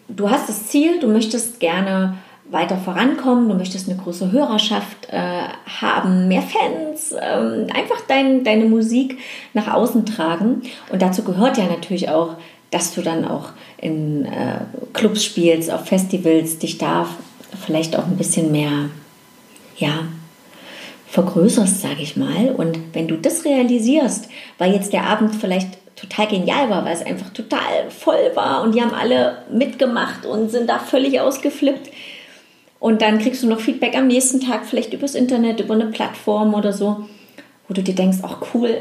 du 0.07 0.29
hast 0.29 0.49
das 0.49 0.67
Ziel, 0.67 0.99
du 0.99 1.07
möchtest 1.07 1.59
gerne 1.59 2.17
weiter 2.49 2.77
vorankommen, 2.77 3.47
du 3.49 3.55
möchtest 3.55 3.89
eine 3.89 3.97
große 3.97 4.31
Hörerschaft 4.31 5.09
äh, 5.09 5.47
haben, 5.81 6.27
mehr 6.27 6.43
Fans, 6.43 7.13
ähm, 7.19 7.67
einfach 7.73 8.01
dein, 8.07 8.43
deine 8.43 8.65
Musik 8.65 9.17
nach 9.53 9.73
außen 9.73 10.05
tragen. 10.05 10.61
Und 10.91 11.01
dazu 11.01 11.23
gehört 11.23 11.57
ja 11.57 11.65
natürlich 11.65 12.09
auch, 12.09 12.35
dass 12.69 12.93
du 12.93 13.01
dann 13.01 13.25
auch 13.25 13.49
in 13.83 14.25
äh, 14.25 14.61
Clubs 14.93 15.25
spielst, 15.25 15.69
auf 15.69 15.85
Festivals, 15.85 16.57
dich 16.57 16.77
da 16.77 17.07
vielleicht 17.65 17.97
auch 17.97 18.05
ein 18.05 18.15
bisschen 18.15 18.51
mehr, 18.51 18.89
ja, 19.77 20.05
vergrößerst, 21.09 21.81
sage 21.81 22.01
ich 22.01 22.15
mal. 22.15 22.55
Und 22.55 22.79
wenn 22.93 23.07
du 23.07 23.17
das 23.17 23.43
realisierst, 23.43 24.29
weil 24.57 24.73
jetzt 24.73 24.93
der 24.93 25.03
Abend 25.03 25.35
vielleicht 25.35 25.77
total 25.95 26.27
genial 26.27 26.69
war, 26.69 26.85
weil 26.85 26.93
es 26.93 27.05
einfach 27.05 27.29
total 27.31 27.89
voll 27.89 28.31
war 28.35 28.63
und 28.63 28.73
die 28.73 28.81
haben 28.81 28.93
alle 28.93 29.39
mitgemacht 29.51 30.25
und 30.25 30.49
sind 30.49 30.69
da 30.69 30.79
völlig 30.79 31.19
ausgeflippt. 31.19 31.91
Und 32.79 33.01
dann 33.01 33.19
kriegst 33.19 33.43
du 33.43 33.47
noch 33.47 33.59
Feedback 33.59 33.95
am 33.97 34.07
nächsten 34.07 34.39
Tag, 34.39 34.65
vielleicht 34.65 34.93
übers 34.93 35.13
Internet, 35.13 35.59
über 35.59 35.73
eine 35.73 35.87
Plattform 35.87 36.53
oder 36.53 36.73
so, 36.73 37.07
wo 37.67 37.73
du 37.73 37.83
dir 37.83 37.95
denkst, 37.95 38.19
ach 38.23 38.37
cool, 38.53 38.77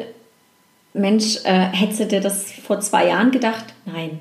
Mensch, 0.94 1.38
äh, 1.44 1.68
hättest 1.72 2.00
du 2.00 2.06
dir 2.06 2.20
das 2.20 2.52
vor 2.52 2.80
zwei 2.80 3.08
Jahren 3.08 3.30
gedacht? 3.30 3.64
Nein. 3.84 4.18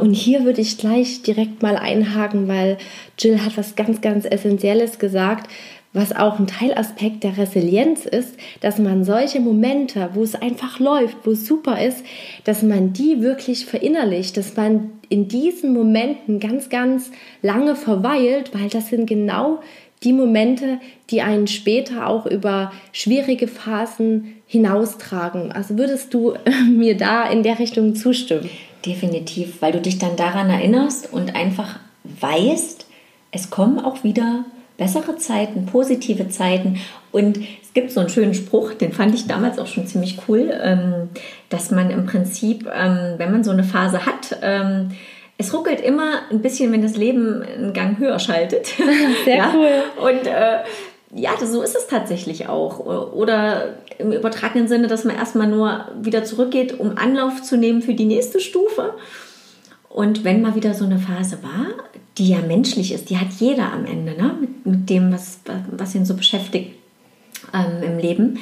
Und 0.00 0.12
hier 0.12 0.44
würde 0.44 0.60
ich 0.60 0.78
gleich 0.78 1.22
direkt 1.22 1.62
mal 1.62 1.76
einhaken, 1.76 2.48
weil 2.48 2.78
Jill 3.18 3.44
hat 3.44 3.56
was 3.56 3.76
ganz, 3.76 4.00
ganz 4.00 4.24
Essentielles 4.24 4.98
gesagt 4.98 5.48
was 5.94 6.14
auch 6.14 6.40
ein 6.40 6.48
Teilaspekt 6.48 7.22
der 7.22 7.38
Resilienz 7.38 8.04
ist, 8.04 8.36
dass 8.60 8.78
man 8.78 9.04
solche 9.04 9.40
Momente, 9.40 10.10
wo 10.12 10.24
es 10.24 10.34
einfach 10.34 10.80
läuft, 10.80 11.16
wo 11.22 11.30
es 11.30 11.46
super 11.46 11.80
ist, 11.80 12.04
dass 12.42 12.62
man 12.62 12.92
die 12.92 13.22
wirklich 13.22 13.64
verinnerlicht, 13.64 14.36
dass 14.36 14.56
man 14.56 14.90
in 15.08 15.28
diesen 15.28 15.72
Momenten 15.72 16.40
ganz, 16.40 16.68
ganz 16.68 17.12
lange 17.42 17.76
verweilt, 17.76 18.50
weil 18.52 18.68
das 18.68 18.88
sind 18.88 19.06
genau 19.06 19.60
die 20.02 20.12
Momente, 20.12 20.80
die 21.10 21.22
einen 21.22 21.46
später 21.46 22.08
auch 22.08 22.26
über 22.26 22.72
schwierige 22.92 23.46
Phasen 23.46 24.34
hinaustragen. 24.46 25.52
Also 25.52 25.78
würdest 25.78 26.12
du 26.12 26.34
mir 26.68 26.96
da 26.96 27.30
in 27.30 27.44
der 27.44 27.60
Richtung 27.60 27.94
zustimmen? 27.94 28.50
Definitiv, 28.84 29.62
weil 29.62 29.72
du 29.72 29.80
dich 29.80 29.98
dann 29.98 30.16
daran 30.16 30.50
erinnerst 30.50 31.12
und 31.12 31.34
einfach 31.34 31.78
weißt, 32.04 32.86
es 33.30 33.50
kommen 33.50 33.78
auch 33.78 34.04
wieder 34.04 34.44
bessere 34.76 35.16
Zeiten, 35.16 35.66
positive 35.66 36.28
Zeiten. 36.28 36.80
Und 37.12 37.38
es 37.38 37.72
gibt 37.74 37.90
so 37.92 38.00
einen 38.00 38.08
schönen 38.08 38.34
Spruch, 38.34 38.74
den 38.74 38.92
fand 38.92 39.14
ich 39.14 39.26
damals 39.26 39.58
auch 39.58 39.66
schon 39.66 39.86
ziemlich 39.86 40.18
cool, 40.28 40.52
ähm, 40.62 41.08
dass 41.48 41.70
man 41.70 41.90
im 41.90 42.06
Prinzip, 42.06 42.68
ähm, 42.74 43.14
wenn 43.16 43.30
man 43.30 43.44
so 43.44 43.52
eine 43.52 43.64
Phase 43.64 44.04
hat, 44.04 44.38
ähm, 44.42 44.90
es 45.36 45.52
ruckelt 45.52 45.80
immer 45.80 46.20
ein 46.30 46.42
bisschen, 46.42 46.72
wenn 46.72 46.82
das 46.82 46.96
Leben 46.96 47.42
einen 47.42 47.72
Gang 47.72 47.98
höher 47.98 48.18
schaltet. 48.18 48.66
Sehr 49.24 49.36
ja? 49.36 49.52
cool. 49.54 50.08
Und 50.08 50.26
äh, 50.26 50.58
ja, 51.14 51.32
so 51.44 51.62
ist 51.62 51.76
es 51.76 51.86
tatsächlich 51.86 52.48
auch. 52.48 52.80
Oder 52.80 53.74
im 53.98 54.12
übertragenen 54.12 54.68
Sinne, 54.68 54.88
dass 54.88 55.04
man 55.04 55.16
erstmal 55.16 55.46
nur 55.46 55.88
wieder 56.00 56.24
zurückgeht, 56.24 56.78
um 56.78 56.98
Anlauf 56.98 57.42
zu 57.42 57.56
nehmen 57.56 57.82
für 57.82 57.94
die 57.94 58.04
nächste 58.04 58.40
Stufe. 58.40 58.94
Und 59.88 60.24
wenn 60.24 60.42
mal 60.42 60.56
wieder 60.56 60.74
so 60.74 60.84
eine 60.84 60.98
Phase 60.98 61.38
war, 61.42 61.66
die 62.18 62.28
ja 62.28 62.40
menschlich 62.40 62.92
ist, 62.92 63.10
die 63.10 63.18
hat 63.18 63.28
jeder 63.38 63.72
am 63.72 63.86
Ende, 63.86 64.20
ne? 64.20 64.34
mit, 64.40 64.66
mit 64.66 64.90
dem, 64.90 65.12
was, 65.12 65.38
was 65.70 65.94
ihn 65.94 66.04
so 66.04 66.14
beschäftigt 66.14 66.74
ähm, 67.52 67.82
im 67.82 67.98
Leben, 67.98 68.38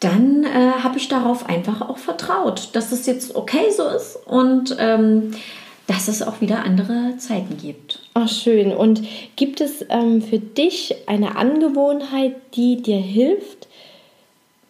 dann 0.00 0.44
äh, 0.44 0.82
habe 0.82 0.98
ich 0.98 1.08
darauf 1.08 1.48
einfach 1.48 1.82
auch 1.82 1.98
vertraut, 1.98 2.70
dass 2.72 2.90
es 2.90 3.06
jetzt 3.06 3.36
okay 3.36 3.70
so 3.74 3.86
ist 3.88 4.16
und 4.26 4.74
ähm, 4.78 5.32
dass 5.86 6.08
es 6.08 6.22
auch 6.22 6.40
wieder 6.40 6.64
andere 6.64 7.16
Zeiten 7.18 7.56
gibt. 7.56 8.00
Ach, 8.14 8.28
schön. 8.28 8.72
Und 8.72 9.02
gibt 9.36 9.60
es 9.60 9.84
ähm, 9.88 10.22
für 10.22 10.38
dich 10.38 10.94
eine 11.06 11.36
Angewohnheit, 11.36 12.36
die 12.54 12.82
dir 12.82 13.00
hilft, 13.00 13.68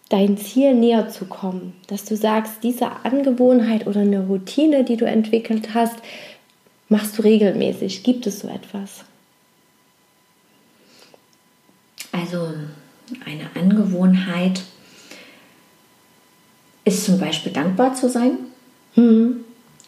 dein 0.09 0.37
Ziel 0.37 0.75
näher 0.75 1.09
zu 1.09 1.27
kommen? 1.27 1.75
Dass 1.87 2.05
du 2.05 2.17
sagst, 2.17 2.63
diese 2.63 3.05
Angewohnheit 3.05 3.87
oder 3.87 4.01
eine 4.01 4.27
Routine, 4.27 4.85
die 4.85 4.97
du 4.97 5.05
entwickelt 5.05 5.75
hast, 5.75 5.97
machst 6.89 7.19
du 7.19 7.23
regelmäßig? 7.23 8.03
Gibt 8.03 8.27
es 8.27 8.41
so 8.41 8.49
etwas? 8.49 9.05
Also 12.13 12.49
eine 13.25 13.51
Angewohnheit 13.55 14.63
ist 16.85 17.05
zum 17.05 17.19
Beispiel 17.19 17.53
dankbar 17.53 17.95
zu 17.95 18.09
sein. 18.09 18.39
Mhm. 18.97 19.45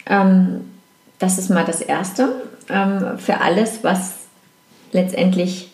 Ähm, 0.07 0.74
das 1.19 1.39
ist 1.39 1.51
mal 1.51 1.65
das 1.65 1.81
Erste. 1.81 2.43
Ähm, 2.69 3.19
für 3.19 3.41
alles, 3.41 3.81
was 3.83 4.15
letztendlich 4.93 5.71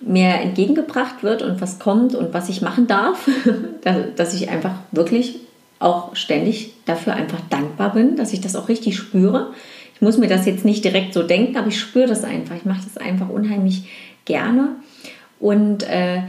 mir 0.00 0.34
entgegengebracht 0.34 1.22
wird 1.22 1.42
und 1.42 1.60
was 1.60 1.78
kommt 1.78 2.14
und 2.14 2.34
was 2.34 2.48
ich 2.48 2.62
machen 2.62 2.86
darf, 2.86 3.28
dass 4.16 4.34
ich 4.34 4.50
einfach 4.50 4.74
wirklich 4.92 5.40
auch 5.78 6.14
ständig 6.16 6.72
dafür 6.84 7.14
einfach 7.14 7.40
dankbar 7.50 7.92
bin, 7.92 8.16
dass 8.16 8.32
ich 8.32 8.40
das 8.40 8.56
auch 8.56 8.68
richtig 8.68 8.96
spüre. 8.96 9.52
Ich 9.94 10.02
muss 10.02 10.18
mir 10.18 10.28
das 10.28 10.46
jetzt 10.46 10.64
nicht 10.64 10.84
direkt 10.84 11.14
so 11.14 11.22
denken, 11.22 11.56
aber 11.56 11.68
ich 11.68 11.80
spüre 11.80 12.06
das 12.06 12.24
einfach. 12.24 12.56
Ich 12.56 12.64
mache 12.64 12.82
das 12.84 12.96
einfach 12.96 13.28
unheimlich 13.28 13.88
gerne. 14.24 14.70
Und 15.40 15.88
äh, 15.88 16.22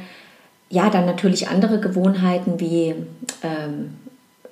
ja, 0.70 0.90
dann 0.90 1.06
natürlich 1.06 1.48
andere 1.48 1.80
Gewohnheiten 1.80 2.60
wie 2.60 2.96
ähm, 3.44 3.96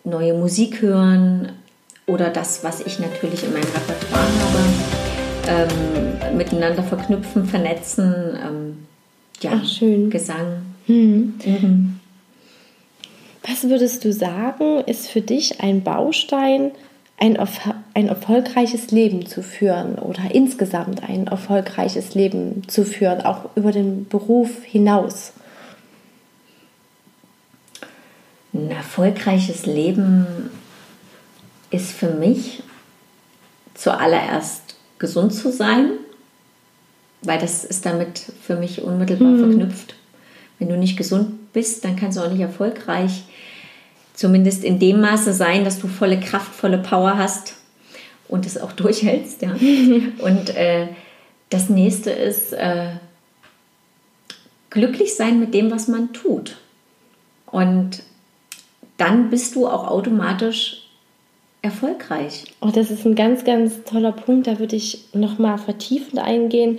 neue 0.03 0.33
Musik 0.33 0.81
hören 0.81 1.51
oder 2.05 2.29
das, 2.29 2.63
was 2.63 2.81
ich 2.81 2.99
natürlich 2.99 3.43
in 3.43 3.53
meinem 3.53 3.63
Repertoire 3.63 4.27
habe, 4.41 5.69
ähm, 6.31 6.37
miteinander 6.37 6.83
verknüpfen, 6.83 7.45
vernetzen. 7.45 8.37
Ähm, 8.45 8.77
ja, 9.41 9.51
Ach, 9.55 9.65
schön. 9.65 10.09
Gesang. 10.09 10.63
Hm. 10.87 11.33
Mhm. 11.43 11.99
Was 13.45 13.63
würdest 13.69 14.05
du 14.05 14.13
sagen, 14.13 14.83
ist 14.85 15.09
für 15.09 15.21
dich 15.21 15.61
ein 15.61 15.83
Baustein, 15.83 16.71
ein, 17.19 17.37
ein 17.93 18.07
erfolgreiches 18.07 18.91
Leben 18.91 19.25
zu 19.25 19.43
führen 19.43 19.95
oder 19.95 20.33
insgesamt 20.33 21.03
ein 21.03 21.27
erfolgreiches 21.27 22.15
Leben 22.15 22.63
zu 22.67 22.85
führen, 22.85 23.21
auch 23.21 23.49
über 23.55 23.71
den 23.71 24.07
Beruf 24.07 24.63
hinaus? 24.63 25.33
Ein 28.53 28.71
erfolgreiches 28.71 29.65
Leben 29.65 30.51
ist 31.73 31.91
für 31.91 32.09
mich 32.09 32.61
zuallererst 33.73 34.75
gesund 34.99 35.33
zu 35.33 35.51
sein, 35.51 35.91
weil 37.23 37.39
das 37.39 37.65
ist 37.65 37.85
damit 37.85 38.21
für 38.41 38.55
mich 38.55 38.83
unmittelbar 38.83 39.29
mhm. 39.29 39.39
verknüpft. 39.39 39.95
Wenn 40.59 40.69
du 40.69 40.77
nicht 40.77 40.97
gesund 40.97 41.51
bist, 41.51 41.83
dann 41.83 41.95
kannst 41.95 42.17
du 42.17 42.21
auch 42.21 42.29
nicht 42.29 42.41
erfolgreich, 42.41 43.23
zumindest 44.13 44.63
in 44.63 44.77
dem 44.77 45.01
Maße 45.01 45.33
sein, 45.33 45.65
dass 45.65 45.79
du 45.79 45.87
volle 45.87 46.19
Kraft, 46.19 46.53
volle 46.53 46.77
Power 46.77 47.17
hast 47.17 47.55
und 48.27 48.45
es 48.45 48.57
auch 48.57 48.71
durchhältst. 48.73 49.41
Ja. 49.41 49.51
und 50.19 50.55
äh, 50.55 50.89
das 51.49 51.69
nächste 51.69 52.11
ist 52.11 52.53
äh, 52.53 52.89
glücklich 54.69 55.15
sein 55.15 55.39
mit 55.39 55.53
dem, 55.55 55.71
was 55.71 55.87
man 55.87 56.13
tut. 56.13 56.57
Und 57.47 58.03
dann 58.97 59.31
bist 59.31 59.55
du 59.55 59.67
auch 59.67 59.87
automatisch 59.87 60.82
erfolgreich. 61.63 62.43
Oh, 62.61 62.69
das 62.69 62.91
ist 62.91 63.05
ein 63.05 63.15
ganz, 63.15 63.43
ganz 63.43 63.83
toller 63.85 64.11
Punkt. 64.11 64.45
Da 64.45 64.59
würde 64.59 64.75
ich 64.75 65.05
nochmal 65.13 65.57
vertiefend 65.57 66.19
eingehen 66.19 66.77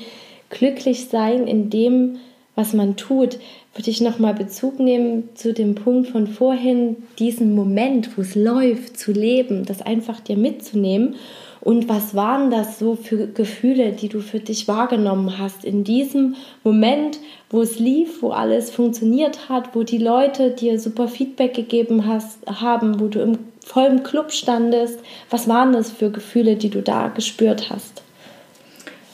glücklich 0.50 1.08
sein 1.08 1.48
in 1.48 1.70
dem, 1.70 2.18
was 2.54 2.72
man 2.72 2.96
tut, 2.96 3.38
würde 3.74 3.90
ich 3.90 4.00
nochmal 4.00 4.34
Bezug 4.34 4.78
nehmen 4.78 5.28
zu 5.34 5.52
dem 5.52 5.74
Punkt 5.74 6.08
von 6.08 6.26
vorhin, 6.26 6.96
diesen 7.18 7.54
Moment, 7.54 8.16
wo 8.16 8.22
es 8.22 8.34
läuft, 8.34 8.98
zu 8.98 9.12
leben, 9.12 9.64
das 9.64 9.82
einfach 9.82 10.20
dir 10.20 10.36
mitzunehmen. 10.36 11.16
Und 11.60 11.88
was 11.88 12.14
waren 12.14 12.50
das 12.50 12.78
so 12.78 12.94
für 12.94 13.26
Gefühle, 13.26 13.92
die 13.92 14.08
du 14.08 14.20
für 14.20 14.38
dich 14.38 14.68
wahrgenommen 14.68 15.38
hast 15.38 15.64
in 15.64 15.82
diesem 15.82 16.36
Moment, 16.62 17.18
wo 17.50 17.62
es 17.62 17.78
lief, 17.78 18.22
wo 18.22 18.30
alles 18.30 18.70
funktioniert 18.70 19.48
hat, 19.48 19.74
wo 19.74 19.82
die 19.82 19.98
Leute 19.98 20.50
dir 20.50 20.78
super 20.78 21.08
Feedback 21.08 21.54
gegeben 21.54 22.06
hast, 22.06 22.38
haben, 22.46 23.00
wo 23.00 23.08
du 23.08 23.20
im 23.20 23.38
vollen 23.60 24.02
Club 24.02 24.30
standest? 24.30 24.98
Was 25.30 25.48
waren 25.48 25.72
das 25.72 25.90
für 25.90 26.10
Gefühle, 26.10 26.56
die 26.56 26.68
du 26.68 26.82
da 26.82 27.08
gespürt 27.08 27.70
hast? 27.70 28.04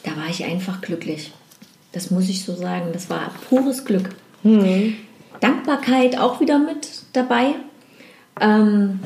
da 0.02 0.16
war 0.16 0.28
ich 0.28 0.44
einfach 0.44 0.80
glücklich. 0.80 1.32
Das 1.92 2.10
muss 2.10 2.28
ich 2.28 2.44
so 2.44 2.54
sagen. 2.54 2.90
Das 2.92 3.10
war 3.10 3.32
pures 3.48 3.84
Glück. 3.84 4.10
Mhm. 4.42 4.96
Dankbarkeit 5.40 6.18
auch 6.18 6.40
wieder 6.40 6.58
mit 6.58 6.88
dabei. 7.12 7.54
Ähm, 8.40 9.00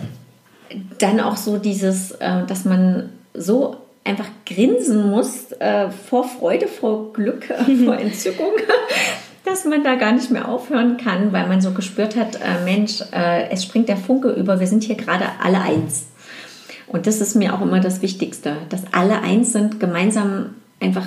dann 0.98 1.20
auch 1.20 1.36
so 1.36 1.58
dieses, 1.58 2.12
äh, 2.12 2.44
dass 2.46 2.64
man 2.64 3.10
so 3.32 3.76
einfach 4.04 4.28
grinsen 4.44 5.10
muss 5.10 5.52
äh, 5.52 5.90
vor 5.90 6.28
Freude, 6.28 6.68
vor 6.68 7.12
Glück, 7.12 7.46
vor 7.84 7.96
Entzückung. 7.96 8.52
Das 9.44 9.54
dass 9.54 9.64
man 9.64 9.84
da 9.84 9.94
gar 9.94 10.12
nicht 10.12 10.30
mehr 10.30 10.48
aufhören 10.48 10.96
kann, 10.96 11.32
weil 11.32 11.46
man 11.46 11.60
so 11.60 11.72
gespürt 11.72 12.16
hat, 12.16 12.36
äh, 12.36 12.64
Mensch, 12.64 13.00
äh, 13.12 13.50
es 13.50 13.62
springt 13.62 13.88
der 13.88 13.96
Funke 13.96 14.30
über, 14.30 14.58
wir 14.58 14.66
sind 14.66 14.84
hier 14.84 14.96
gerade 14.96 15.26
alle 15.42 15.60
eins. 15.60 16.06
Und 16.86 17.06
das 17.06 17.20
ist 17.20 17.34
mir 17.34 17.54
auch 17.54 17.60
immer 17.60 17.80
das 17.80 18.02
Wichtigste, 18.02 18.56
dass 18.68 18.82
alle 18.92 19.20
eins 19.20 19.52
sind, 19.52 19.80
gemeinsam 19.80 20.54
einfach 20.80 21.06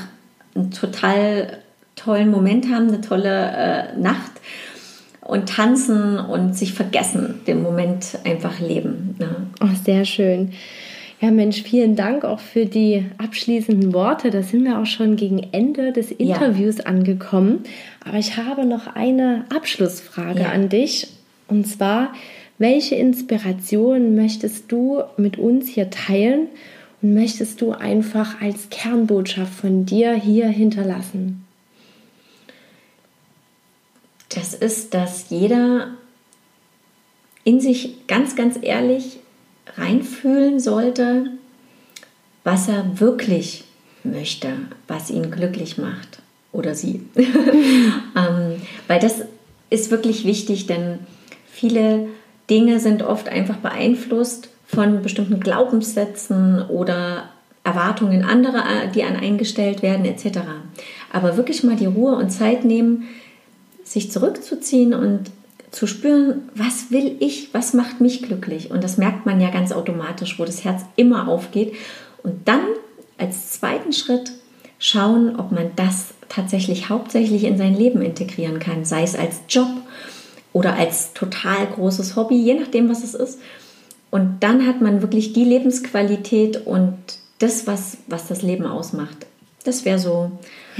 einen 0.55 0.72
total 0.72 1.60
tollen 1.98 2.32
Moment 2.32 2.72
haben, 2.72 2.88
eine 2.88 3.01
tolle 3.01 3.51
äh, 3.51 4.00
Nacht 4.00 4.32
und 5.22 5.50
tanzen 5.50 6.18
und 6.18 6.56
sich 6.56 6.74
vergessen, 6.74 7.42
den 7.46 7.62
Moment 7.62 8.18
einfach 8.24 8.60
leben. 8.62 9.16
Ne? 9.20 9.48
Oh, 9.62 9.75
sehr 9.84 10.06
schön. 10.06 10.54
Ja, 11.20 11.32
Mensch, 11.32 11.63
vielen 11.63 11.96
Dank 11.96 12.24
auch 12.24 12.39
für 12.39 12.66
die 12.66 13.04
abschließenden 13.18 13.92
Worte. 13.94 14.30
Da 14.30 14.44
sind 14.44 14.63
wir 14.63 14.80
auch 14.80 14.86
schon 14.86 15.16
gegen 15.16 15.39
Ende 15.51 15.92
des 15.92 16.12
Interviews 16.12 16.77
ja. 16.77 16.86
angekommen. 16.86 17.63
Aber 18.06 18.18
ich 18.18 18.38
habe 18.38 18.66
noch 18.66 18.96
eine 18.96 19.46
Abschlussfrage 19.54 20.42
ja. 20.42 20.51
an 20.51 20.70
dich. 20.70 21.08
Und 21.48 21.68
zwar, 21.68 22.13
welche 22.60 22.96
Inspiration 22.96 24.16
möchtest 24.16 24.72
du 24.72 25.01
mit 25.18 25.39
uns 25.39 25.68
hier 25.68 25.89
teilen 25.89 26.48
und 27.01 27.16
möchtest 27.16 27.62
du 27.62 27.72
einfach 27.72 28.39
als 28.39 28.70
Kernbotschaft 28.70 29.54
von 29.54 29.86
dir 29.88 30.13
hier 30.13 30.48
hinterlassen? 30.48 31.47
Das 34.29 34.53
ist, 34.53 34.93
dass 34.93 35.29
jeder 35.29 35.89
in 37.43 37.62
sich 37.62 38.07
ganz, 38.07 38.36
ganz 38.36 38.60
ehrlich 38.62 39.19
reinfühlen 39.77 40.60
sollte, 40.60 41.31
was 42.43 42.67
er 42.67 43.00
wirklich 43.00 43.63
möchte, 44.03 44.50
was 44.88 45.10
ihn 45.10 45.31
glücklich 45.31 45.77
macht 45.77 46.19
oder 46.51 46.75
sie. 46.75 47.01
ähm, 47.15 48.62
weil 48.88 49.00
das 49.00 49.24
ist 49.69 49.91
wirklich 49.91 50.25
wichtig, 50.25 50.67
denn 50.67 51.00
viele 51.50 52.07
Dinge 52.50 52.79
sind 52.79 53.03
oft 53.03 53.27
einfach 53.29 53.57
beeinflusst 53.57 54.50
von 54.65 55.01
bestimmten 55.01 55.39
Glaubenssätzen 55.39 56.62
oder 56.63 57.29
Erwartungen 57.63 58.24
anderer, 58.24 58.88
die 58.93 59.03
an 59.03 59.17
eingestellt 59.17 59.81
werden 59.81 60.05
etc. 60.05 60.39
Aber 61.12 61.36
wirklich 61.36 61.63
mal 61.63 61.75
die 61.75 61.86
Ruhe 61.86 62.15
und 62.15 62.29
Zeit 62.29 62.63
nehmen, 62.63 63.07
sich 63.91 64.12
zurückzuziehen 64.12 64.94
und 64.94 65.32
zu 65.72 65.88
spüren, 65.88 66.50
was 66.56 66.91
will 66.91 67.17
ich, 67.20 67.53
was 67.53 67.74
macht 67.74 68.01
mich 68.01 68.22
glücklich. 68.22 68.72
Und 68.72 68.84
das 68.84 68.98
merkt 68.98 69.25
man 69.25 69.41
ja 69.41 69.50
ganz 69.50 69.72
automatisch, 69.72 70.39
wo 70.39 70.46
das 70.46 70.63
Herz 70.63 70.84
immer 70.96 71.27
aufgeht. 71.27 71.74
Und 72.24 72.48
dann 72.48 72.62
als 73.17 73.51
zweiten 73.51 73.94
Schritt 73.94 74.32
schauen, 74.79 75.36
ob 75.38 75.51
man 75.51 75.72
das 75.75 76.13
tatsächlich 76.29 76.89
hauptsächlich 76.89 77.44
in 77.44 77.58
sein 77.58 77.75
Leben 77.75 78.01
integrieren 78.01 78.60
kann, 78.60 78.86
sei 78.86 79.03
es 79.03 79.15
als 79.15 79.41
Job 79.50 79.70
oder 80.53 80.75
als 80.75 81.13
total 81.13 81.67
großes 81.67 82.15
Hobby, 82.15 82.36
je 82.36 82.53
nachdem, 82.56 82.89
was 82.89 83.03
es 83.03 83.13
ist. 83.13 83.39
Und 84.10 84.38
dann 84.41 84.65
hat 84.65 84.82
man 84.82 85.01
wirklich 85.01 85.34
die 85.34 85.44
Lebensqualität 85.44 86.65
und 86.65 86.98
das, 87.39 87.67
was, 87.67 87.98
was 88.08 88.27
das 88.27 88.41
Leben 88.41 88.65
ausmacht. 88.65 89.25
Das 89.63 89.86
wäre 89.86 90.00
so, 90.00 90.32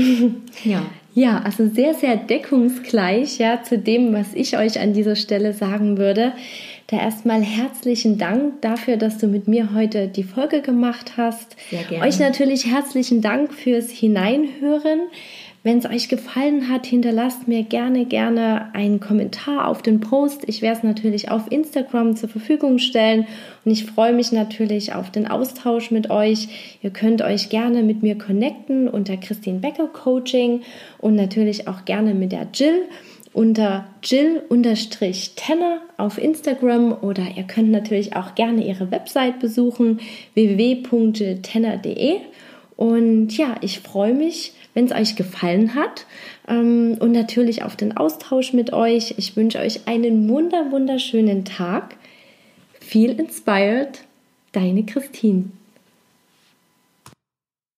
ja. 0.64 0.82
Ja, 1.18 1.42
also 1.44 1.68
sehr, 1.68 1.96
sehr 1.96 2.16
deckungsgleich 2.16 3.40
ja, 3.40 3.64
zu 3.64 3.80
dem, 3.80 4.14
was 4.14 4.36
ich 4.36 4.56
euch 4.56 4.80
an 4.80 4.94
dieser 4.94 5.16
Stelle 5.16 5.52
sagen 5.52 5.98
würde. 5.98 6.34
Da 6.86 7.00
erstmal 7.00 7.42
herzlichen 7.42 8.20
Dank 8.20 8.62
dafür, 8.62 8.98
dass 8.98 9.18
du 9.18 9.26
mit 9.26 9.48
mir 9.48 9.74
heute 9.74 10.10
die 10.10 10.22
Folge 10.22 10.62
gemacht 10.62 11.14
hast. 11.18 11.56
Sehr 11.72 11.82
gerne. 11.86 12.06
Euch 12.06 12.20
natürlich 12.20 12.68
herzlichen 12.68 13.24
Dank 13.24 13.52
fürs 13.52 13.90
Hineinhören. 13.90 15.00
Wenn 15.68 15.80
es 15.80 15.86
euch 15.86 16.08
gefallen 16.08 16.70
hat, 16.70 16.86
hinterlasst 16.86 17.50
mir 17.50 17.62
gerne, 17.64 18.06
gerne 18.06 18.74
einen 18.74 19.02
Kommentar 19.02 19.68
auf 19.68 19.82
den 19.82 20.00
Post. 20.00 20.44
Ich 20.48 20.62
werde 20.62 20.78
es 20.78 20.84
natürlich 20.84 21.30
auf 21.30 21.52
Instagram 21.52 22.16
zur 22.16 22.30
Verfügung 22.30 22.78
stellen 22.78 23.28
und 23.66 23.72
ich 23.72 23.84
freue 23.84 24.14
mich 24.14 24.32
natürlich 24.32 24.94
auf 24.94 25.12
den 25.12 25.28
Austausch 25.28 25.92
mit 25.92 26.10
euch. 26.10 26.78
Ihr 26.82 26.92
könnt 26.92 27.22
euch 27.22 27.50
gerne 27.50 27.84
mit 27.84 28.02
mir 28.02 28.18
connecten 28.18 28.88
unter 28.88 29.18
Christine 29.18 29.60
Becker 29.60 29.88
Coaching 29.88 30.62
und 31.00 31.16
natürlich 31.16 31.68
auch 31.68 31.84
gerne 31.84 32.14
mit 32.14 32.32
der 32.32 32.48
Jill 32.54 32.84
unter 33.34 33.90
Jill-Tenner 34.02 35.82
auf 35.98 36.18
Instagram 36.18 36.94
oder 37.02 37.24
ihr 37.36 37.44
könnt 37.44 37.72
natürlich 37.72 38.16
auch 38.16 38.36
gerne 38.36 38.66
ihre 38.66 38.90
Website 38.90 39.40
besuchen 39.42 40.00
www.tenner.de 40.34 42.22
und 42.78 43.36
ja, 43.36 43.56
ich 43.62 43.80
freue 43.80 44.14
mich, 44.14 44.54
wenn 44.76 44.86
es 44.86 44.92
euch 44.92 45.16
gefallen 45.16 45.74
hat 45.74 46.06
ähm, 46.48 46.96
und 47.00 47.12
natürlich 47.12 47.64
auf 47.64 47.76
den 47.76 47.98
Austausch 47.98 48.54
mit 48.54 48.72
euch. 48.72 49.16
Ich 49.18 49.36
wünsche 49.36 49.58
euch 49.60 49.88
einen 49.88 50.30
wunder 50.30 50.72
wunderschönen 50.72 51.44
Tag. 51.44 51.96
Feel 52.80 53.20
inspired, 53.20 54.04
deine 54.52 54.86
Christine. 54.86 55.46